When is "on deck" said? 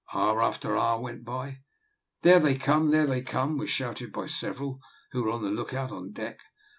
5.91-6.39